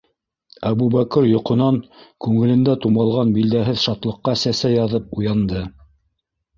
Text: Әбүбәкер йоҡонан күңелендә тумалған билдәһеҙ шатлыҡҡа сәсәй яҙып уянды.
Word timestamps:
Әбүбәкер 0.69 1.27
йоҡонан 1.33 1.77
күңелендә 2.27 2.77
тумалған 2.87 3.37
билдәһеҙ 3.39 3.81
шатлыҡҡа 3.87 4.39
сәсәй 4.47 4.79
яҙып 4.83 5.19
уянды. 5.23 5.67